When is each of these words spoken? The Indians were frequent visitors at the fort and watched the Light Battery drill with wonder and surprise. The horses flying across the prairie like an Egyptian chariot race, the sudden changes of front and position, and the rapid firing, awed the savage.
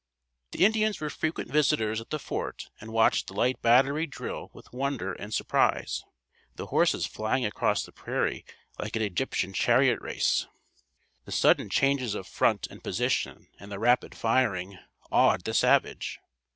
The 0.49 0.65
Indians 0.65 0.99
were 0.99 1.11
frequent 1.11 1.51
visitors 1.51 2.01
at 2.01 2.09
the 2.09 2.17
fort 2.17 2.71
and 2.81 2.91
watched 2.91 3.27
the 3.27 3.35
Light 3.35 3.61
Battery 3.61 4.07
drill 4.07 4.49
with 4.51 4.73
wonder 4.73 5.13
and 5.13 5.31
surprise. 5.31 6.03
The 6.55 6.65
horses 6.65 7.05
flying 7.05 7.45
across 7.45 7.83
the 7.85 7.91
prairie 7.91 8.43
like 8.79 8.95
an 8.95 9.03
Egyptian 9.03 9.53
chariot 9.53 10.01
race, 10.01 10.47
the 11.25 11.31
sudden 11.31 11.69
changes 11.69 12.15
of 12.15 12.25
front 12.25 12.65
and 12.71 12.83
position, 12.83 13.49
and 13.59 13.71
the 13.71 13.77
rapid 13.77 14.15
firing, 14.15 14.79
awed 15.11 15.43
the 15.43 15.53
savage. 15.53 16.17